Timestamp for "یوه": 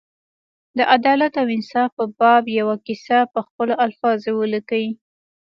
2.59-2.75